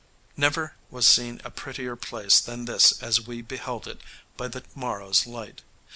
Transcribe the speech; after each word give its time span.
Never 0.35 0.73
was 0.89 1.05
seen 1.05 1.39
a 1.45 1.51
prettier 1.51 1.95
place 1.95 2.39
than 2.39 2.65
this 2.65 3.03
as 3.03 3.27
we 3.27 3.43
beheld 3.43 3.87
it 3.87 4.01
by 4.35 4.47
the 4.47 4.63
morrow's 4.73 5.27
light. 5.27 5.61